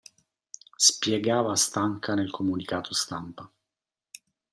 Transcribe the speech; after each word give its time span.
Spiegava 0.77 1.55
Stanca 1.55 2.15
nel 2.15 2.31
comunicato 2.31 2.91
stampa. 2.91 3.47